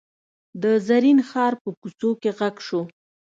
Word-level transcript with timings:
د 0.61 0.63
زرین 0.87 1.19
ښار 1.29 1.53
په 1.61 1.69
کوڅو 1.79 2.09
کې 2.21 2.29
غږ 2.39 2.55
شو. 2.67 2.81